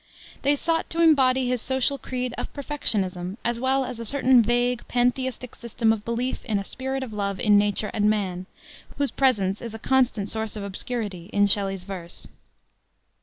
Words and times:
They 0.41 0.55
sought 0.55 0.89
to 0.89 1.01
embody 1.03 1.47
his 1.47 1.61
social 1.61 1.99
creed 1.99 2.33
of 2.35 2.51
Perfectionism, 2.53 3.37
as 3.45 3.59
well 3.59 3.85
as 3.85 3.99
a 3.99 4.03
certain 4.03 4.41
vague 4.41 4.81
Pantheistic 4.87 5.53
system 5.53 5.93
of 5.93 6.03
belief 6.03 6.43
in 6.45 6.57
a 6.57 6.63
spirit 6.63 7.03
of 7.03 7.13
love 7.13 7.39
in 7.39 7.55
nature 7.55 7.91
and 7.93 8.09
man, 8.09 8.47
whose 8.97 9.11
presence 9.11 9.61
is 9.61 9.75
a 9.75 9.77
constant 9.77 10.27
source 10.27 10.55
of 10.55 10.63
obscurity 10.63 11.29
in 11.31 11.45
Shelley's 11.45 11.83
verse. 11.83 12.27